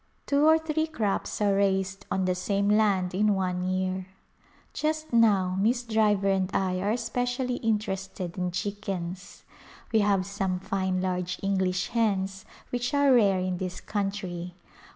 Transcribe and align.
Two 0.25 0.47
or 0.47 0.57
three 0.57 0.87
crops 0.87 1.39
are 1.41 1.53
raised 1.53 2.07
on 2.09 2.25
the 2.25 2.33
same 2.33 2.67
land 2.67 3.13
in 3.13 3.35
one 3.35 3.63
year. 3.63 4.07
Just 4.73 5.13
now 5.13 5.55
Miss 5.59 5.83
Driver 5.83 6.27
and 6.31 6.49
I 6.55 6.79
are 6.79 6.89
especially 6.89 7.63
inter 7.63 7.93
ested 7.93 8.35
in 8.35 8.49
chickens. 8.49 9.43
We 9.91 9.99
have 9.99 10.25
some 10.25 10.59
fine 10.59 11.01
large 11.03 11.39
English 11.43 11.89
hens 11.89 12.45
which 12.71 12.95
are 12.95 13.13
rare 13.13 13.39
in 13.39 13.57
this 13.59 13.79
country. 13.79 14.55